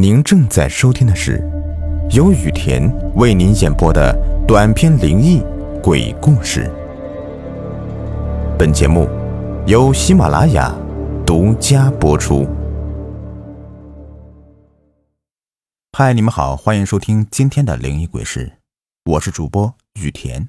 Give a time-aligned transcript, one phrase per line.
[0.00, 1.46] 您正在收听的是
[2.12, 4.16] 由雨田为您演播的
[4.48, 5.42] 短篇灵异
[5.82, 6.70] 鬼故事。
[8.58, 9.06] 本节目
[9.66, 10.74] 由喜马拉雅
[11.26, 12.48] 独家播出。
[15.92, 18.54] 嗨，你们好，欢迎收听今天的灵异鬼事，
[19.04, 20.48] 我是主播雨田。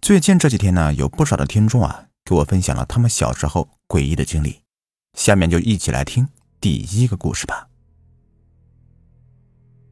[0.00, 4.62] 最近这几天呢，有不少的听众啊给我分享了他们小时候诡异的经历，
[5.16, 6.26] 下面就一起来听。
[6.60, 7.68] 第一个故事吧。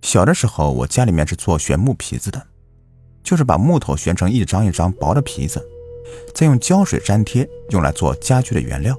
[0.02, 2.46] 小的时候，我家里面是做旋木皮子的，
[3.22, 5.64] 就是把木头旋成一张一张薄的皮子，
[6.34, 8.96] 再用胶水粘贴，用来做家具的原料。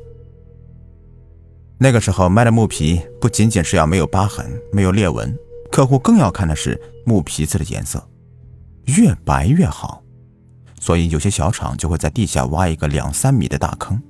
[1.77, 5.37] 那个时候卖的木皮不仅仅是要没有疤痕、没有裂纹，
[5.71, 8.05] 客户更要看的是木皮子的颜色，
[8.85, 10.03] 越白越好。
[10.79, 14.01] 所以有些小厂就会在地下挖一个两三米的大坑，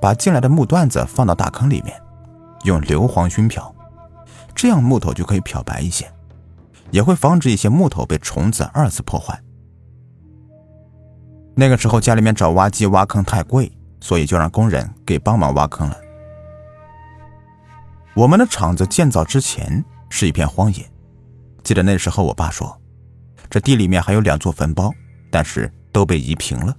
[0.00, 2.00] 把进来的木段子放到大坑里面。
[2.66, 3.74] 用硫磺熏漂，
[4.54, 6.06] 这样木头就可以漂白一些，
[6.90, 9.40] 也会防止一些木头被虫子二次破坏。
[11.54, 15.96] 那个时候家里面找挖机挖坑太贵，所以就让工人给帮忙挖坑了。
[18.14, 20.84] 我们的厂子建造之前是一片荒野，
[21.62, 22.78] 记得那时候我爸说，
[23.48, 24.92] 这地里面还有两座坟包，
[25.30, 26.74] 但是都被移平了。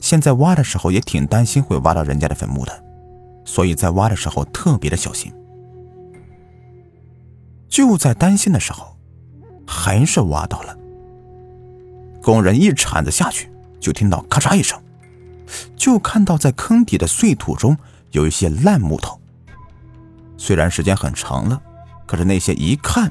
[0.00, 2.89] 现在挖的时候也挺担心会挖到人家的坟墓的。
[3.50, 5.32] 所以在挖的时候特别的小心。
[7.68, 8.96] 就在担心的时候，
[9.66, 10.78] 还是挖到了。
[12.22, 14.80] 工人一铲子下去，就听到咔嚓一声，
[15.74, 17.76] 就看到在坑底的碎土中
[18.12, 19.20] 有一些烂木头。
[20.36, 21.60] 虽然时间很长了，
[22.06, 23.10] 可是那些一看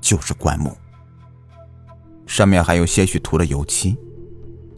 [0.00, 0.74] 就是棺木，
[2.26, 3.94] 上面还有些许涂了油漆。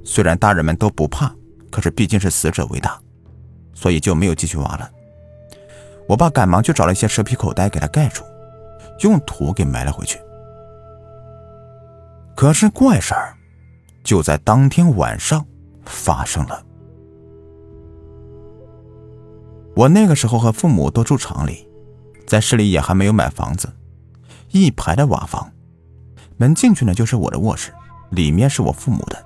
[0.03, 1.33] 虽然大人们都不怕，
[1.71, 2.99] 可是毕竟是死者为大，
[3.73, 4.91] 所以就没有继续挖了。
[6.09, 8.23] 我爸赶忙去找了一些蛇皮口袋给他盖住，
[9.01, 10.21] 用土给埋了回去。
[12.35, 13.35] 可是怪事儿
[14.05, 15.45] 就在当天晚上
[15.85, 16.63] 发生了。
[19.75, 21.69] 我那个时候和父母都住厂里，
[22.27, 23.69] 在市里也还没有买房子，
[24.51, 25.51] 一排的瓦房，
[26.37, 27.73] 门进去呢就是我的卧室，
[28.11, 29.23] 里面是我父母的。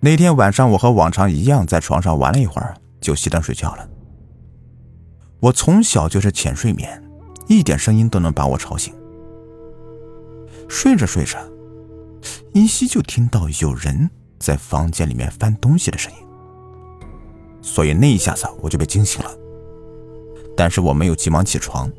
[0.00, 3.88] 那天晚上我和往常一样在床上玩了一会儿，就熄灯睡觉了。
[5.40, 7.02] 我从小就是浅睡眠，
[7.46, 8.94] 一点声音都能把我吵醒。
[10.68, 11.38] 睡着睡着，
[12.52, 16.18] 依稀就听到有人在房间里面翻东西的声音，
[17.62, 19.30] 所以那一下子我就被惊醒了。
[20.56, 21.90] 但是我没有急忙起床，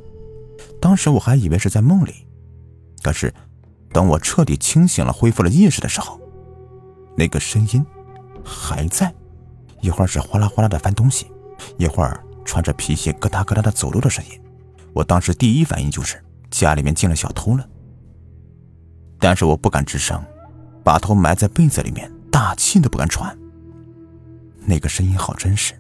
[0.82, 2.26] 当时我还以为是在梦里。
[3.04, 3.34] 可是，
[3.94, 6.20] 等我彻底清醒了，恢复了意识的时候，
[7.16, 7.86] 那个声音
[8.44, 9.14] 还在，
[9.82, 11.28] 一会儿是哗啦哗啦的翻东西，
[11.78, 12.22] 一会儿。
[12.48, 14.42] 穿着皮鞋咯哒咯哒的走路的声音，
[14.94, 17.70] 我当时第一反应就是家里面进了小偷了。
[19.20, 20.24] 但是我不敢吱声，
[20.84, 23.38] 把头埋在被子里面，大气都不敢喘。
[24.66, 25.74] 那个声音好真实，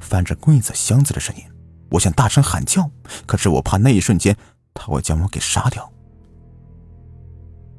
[0.00, 1.42] 翻着柜子箱子的声音。
[1.90, 2.90] 我想大声喊叫，
[3.24, 4.36] 可是我怕那一瞬间
[4.74, 5.90] 他会将我给杀掉。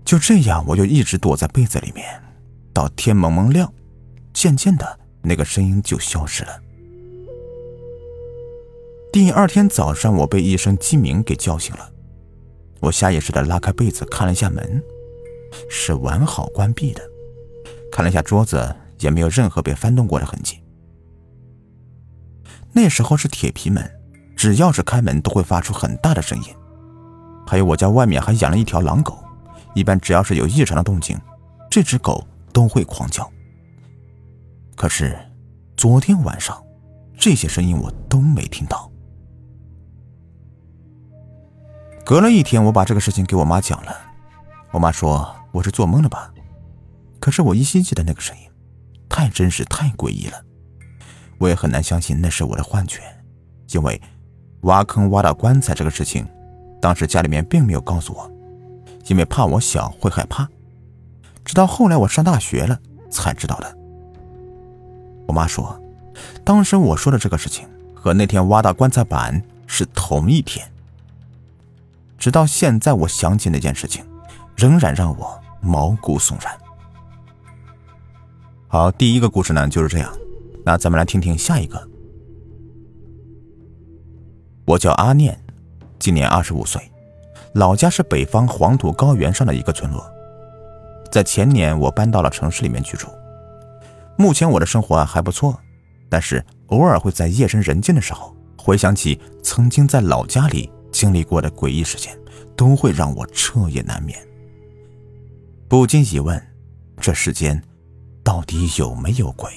[0.05, 2.05] 就这样，我就一直躲在被子里面，
[2.72, 3.73] 到天蒙蒙亮，
[4.31, 6.62] 渐渐的那个声音就消失了。
[9.13, 11.88] 第二天早上，我被一声鸡鸣给叫醒了。
[12.79, 14.84] 我下意识的拉开被子，看了一下门，
[15.69, 17.01] 是完好关闭的。
[17.91, 20.63] 看了一下桌子，也没有任何被翻动过的痕迹。
[22.72, 23.88] 那时候是铁皮门，
[24.35, 26.46] 只要是开门都会发出很大的声音。
[27.46, 29.23] 还有我家外面还养了一条狼狗，
[29.75, 31.16] 一般只要是有异常的动静，
[31.69, 33.31] 这只狗都会狂叫。
[34.75, 35.16] 可是
[35.78, 36.59] 昨天晚上，
[37.16, 38.90] 这些声音我都没听到。
[42.06, 43.96] 隔了一天，我把这个事情给我妈讲了。
[44.72, 46.30] 我妈说我是做梦了吧？
[47.19, 48.44] 可是我依稀记得那个声音，
[49.08, 50.41] 太真实、太诡异了。
[51.38, 53.00] 我也很难相信那是我的幻觉，
[53.69, 54.02] 因为
[54.61, 56.28] 挖坑挖到棺材这个事情，
[56.82, 58.29] 当时家里面并没有告诉我，
[59.08, 60.46] 因为怕我小会害怕。
[61.46, 62.78] 直到后来我上大学了
[63.09, 63.78] 才知道的。
[65.26, 65.82] 我妈说，
[66.44, 67.66] 当时我说的这个事情
[67.96, 70.70] 和那天挖到棺材板是同一天。
[72.23, 74.02] 直到现在，我想起那件事情，
[74.55, 76.58] 仍然让我毛骨悚然。
[78.70, 80.09] 好，第一个故事呢就是这样。
[80.64, 81.85] 那咱们来听听下一个。
[84.64, 85.37] 我叫阿念，
[85.99, 86.81] 今年二十五岁，
[87.55, 90.09] 老家是北方黄土高原上的一个村落。
[91.11, 93.09] 在前年，我搬到了城市里面居住。
[94.17, 95.59] 目前我的生活还不错，
[96.08, 102.17] 但是偶尔会在夜深人静的时候回想起曾经在老家里经历过的诡异事件，
[102.55, 104.17] 都会让我彻夜难眠。
[105.67, 106.41] 不禁疑问：
[107.01, 107.61] 这世间
[108.23, 109.51] 到底有没有鬼？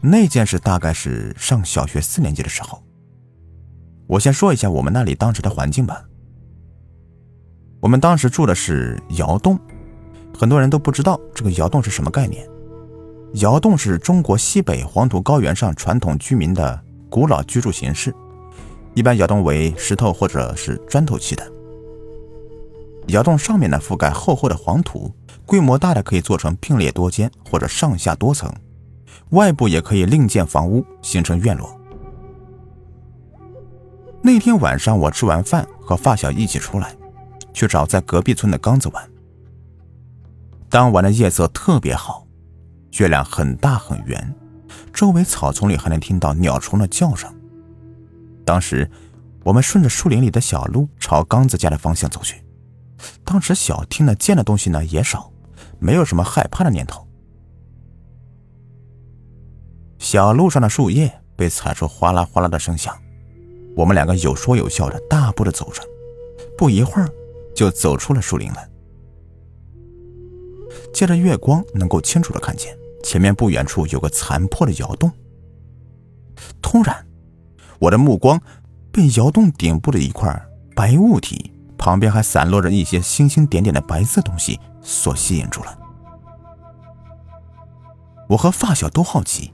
[0.00, 2.82] 那件事大概是上小学四年级的时候。
[4.06, 6.02] 我先说一下我们那里当时的环境吧。
[7.80, 9.58] 我们当时住的是窑洞，
[10.36, 12.48] 很多人都不知道这个窑洞是什么概念。
[13.34, 18.12] 窑洞是中国西北黄土高原上传统居民的古老居住形式，
[18.94, 21.52] 一般窑洞为石头或者是砖头砌的。
[23.08, 25.12] 窑洞上面呢覆盖厚厚的黄土，
[25.46, 28.52] 规模大的可以做成并列多间或者上下多层，
[29.30, 31.76] 外部也可以另建房屋形成院落。
[34.22, 36.94] 那天晚上，我吃完饭和发小一起出来，
[37.52, 39.10] 去找在隔壁村的刚子玩。
[40.68, 42.26] 当晚的夜色特别好，
[42.98, 44.34] 月亮很大很圆，
[44.92, 47.32] 周围草丛里还能听到鸟虫的叫声。
[48.50, 48.90] 当时，
[49.44, 52.42] 我们顺着树林里的小路朝刚子家的方向走去。
[53.22, 55.32] 当时小听的见的东西呢也少，
[55.78, 57.06] 没有什么害怕的念头。
[60.00, 62.92] 小路上的树叶被踩出哗啦哗啦的声响。
[63.76, 65.80] 我们两个有说有笑的大步的走着，
[66.58, 67.08] 不一会儿
[67.54, 68.68] 就走出了树林了。
[70.92, 75.08] 借着月光，能够清楚的看见前面不远处有个残破的窑洞。
[76.60, 77.06] 突然，
[77.80, 78.40] 我的目光
[78.92, 80.30] 被窑洞顶部的一块
[80.76, 85.78] 白物体，旁边还散落着一些星星点点的白色东西所吸引住了。
[88.28, 89.52] 我和发小都好奇，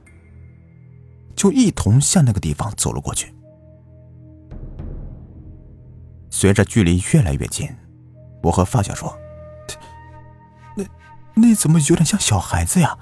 [1.34, 3.32] 就一同向那个地方走了过去。
[6.28, 7.70] 随着距离越来越近，
[8.42, 9.16] 我和发小说
[10.76, 10.84] ：“那
[11.34, 12.98] 那怎么有点像小孩子呀？”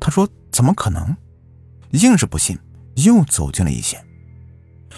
[0.00, 1.16] 他说：“怎么可能？”
[1.92, 2.58] 硬是不信，
[3.04, 3.98] 又走近了一些。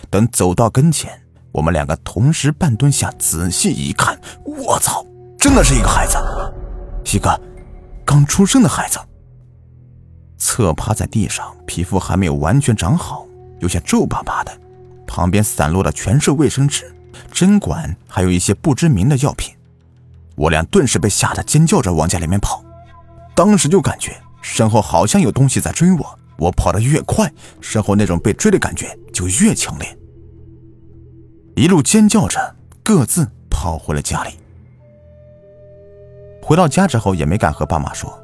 [0.08, 1.20] 等走到跟前，
[1.52, 5.04] 我们两个同时半蹲下，仔细一看，我操，
[5.38, 6.16] 真的是一个孩子，
[7.14, 7.40] 一个
[8.04, 8.98] 刚出生的孩子，
[10.38, 13.26] 侧趴在地上，皮肤还没有完全长好，
[13.60, 14.52] 有些皱巴巴的，
[15.06, 16.94] 旁边散落的全是卫生纸。
[17.32, 19.54] 针管，还有一些不知名的药品，
[20.36, 22.64] 我俩顿时被吓得尖叫着往家里面跑。
[23.34, 29.96] 当时就感觉身后好像有东西在追我，我跑得越快，身后那种被追的感觉就越强烈。
[31.54, 34.30] 一路尖叫着，各自跑回了家里。
[36.42, 38.18] 回到家之后也没敢和爸妈说，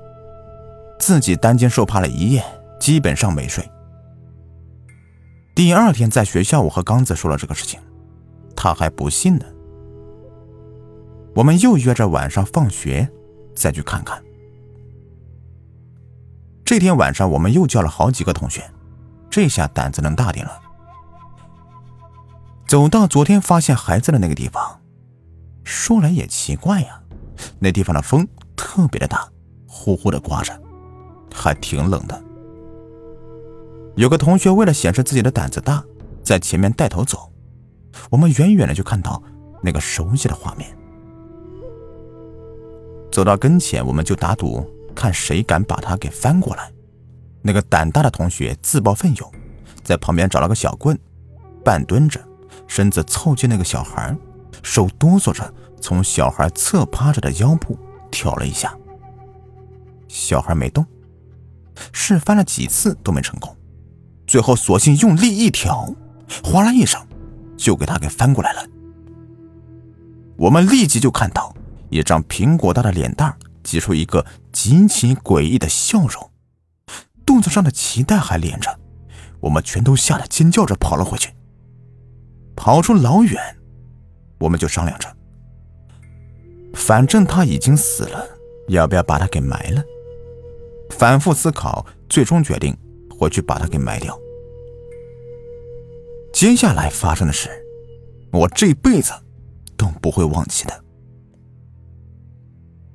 [0.99, 2.43] 自己担惊受怕了一夜，
[2.81, 3.63] 基本上没睡。
[5.55, 7.79] 第二天在学校，我和刚子说了这个事情。
[8.57, 9.45] 他还不信呢。
[11.35, 13.07] 我们又约着晚上放学
[13.55, 14.23] 再去看看。
[16.67, 18.69] 这天晚上，我们又叫了好几个同学，
[19.31, 20.61] 这下胆子能大点了。
[22.67, 24.81] 走到昨天发现孩子的那个地方，
[25.63, 27.01] 说来也奇怪呀，
[27.61, 28.27] 那地方的风
[28.57, 29.29] 特别的大，
[29.69, 30.61] 呼呼的刮着，
[31.33, 32.21] 还挺冷的。
[33.95, 35.85] 有个同学为了显示自己的胆子大，
[36.25, 37.31] 在前面带头走。
[38.11, 39.23] 我们远远的就看到
[39.63, 40.69] 那个熟悉的画面，
[43.13, 46.73] 走到跟前，我们就打赌，看谁敢把它给翻过来。
[47.43, 49.33] 那个胆大的同学自报奋勇，
[49.85, 50.99] 在旁边找了个小棍，
[51.65, 52.21] 半蹲着，
[52.67, 54.17] 身子凑近那个小孩，
[54.63, 57.79] 手哆嗦着从小孩侧趴着的腰部
[58.11, 58.77] 挑了一下。
[60.09, 60.85] 小孩没动，
[61.93, 63.55] 试翻了几次都没成功，
[64.27, 65.95] 最后索性用力一挑，
[66.43, 67.01] 哗啦一声。
[67.57, 68.63] 就给他给翻过来了。
[70.37, 71.57] 我们立即就看到
[71.89, 73.35] 一张苹果大的脸蛋
[73.67, 76.31] 挤出一个极其诡异的笑容，
[77.27, 78.79] 肚子上的脐带还连着。
[79.41, 81.35] 我们全都吓得尖叫着跑了回去。
[82.55, 83.39] 跑出老远，
[84.39, 85.15] 我们就商量着，
[86.75, 88.27] 反正他已经死了，
[88.69, 89.83] 要不要把他给埋了？
[90.91, 92.75] 反复思考，最终决定
[93.19, 94.19] 回去把他给埋掉。
[96.33, 97.51] 接下来发生的事，
[98.33, 99.13] 我这辈子
[99.77, 100.86] 都不会忘记的。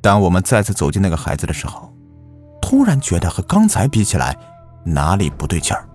[0.01, 1.93] 当我们再次走进那个孩子的时候，
[2.61, 4.35] 突然觉得和刚才比起来
[4.83, 5.87] 哪里不对劲儿。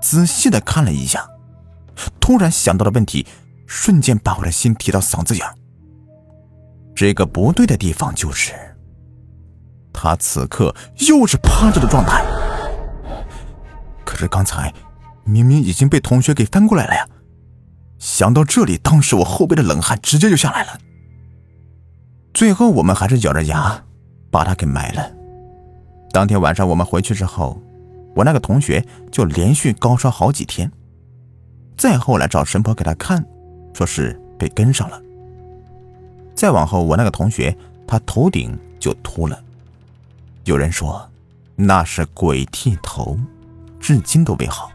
[0.00, 1.26] 仔细的看了一下，
[2.20, 3.26] 突然想到的问题，
[3.66, 5.54] 瞬间把我的心提到嗓子眼儿。
[6.94, 8.52] 这个不对的地方就是，
[9.92, 10.74] 他此刻
[11.08, 12.24] 又是趴着的状态。
[14.04, 14.72] 可是刚才。
[15.24, 17.06] 明明已经被同学给翻过来了呀！
[17.98, 20.78] 想到这里，当时我后背的冷汗直接就下来了。
[22.32, 23.82] 最后，我们还是咬着牙
[24.30, 25.10] 把他给埋了。
[26.12, 27.60] 当天晚上我们回去之后，
[28.14, 30.70] 我那个同学就连续高烧好几天。
[31.76, 33.24] 再后来找神婆给他看，
[33.72, 35.00] 说是被跟上了。
[36.34, 37.56] 再往后，我那个同学
[37.86, 39.40] 他头顶就秃了，
[40.44, 41.08] 有人说
[41.56, 43.18] 那是鬼剃头，
[43.80, 44.70] 至今都未好。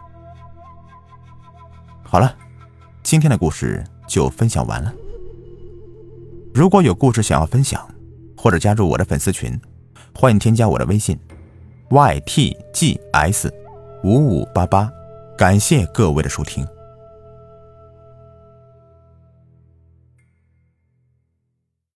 [2.03, 2.36] 好了，
[3.01, 4.93] 今天的故事就分享完了。
[6.53, 7.83] 如果有故事想要分享，
[8.38, 9.60] 或者加入我的粉丝群，
[10.13, 11.17] 欢迎添加我的微信
[11.89, 13.50] ：ytgs
[14.03, 14.88] 五五八八。
[15.36, 16.63] 感谢各位的收听。